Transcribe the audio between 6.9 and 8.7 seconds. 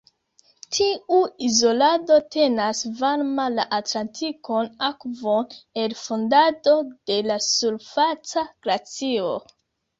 de la surfaca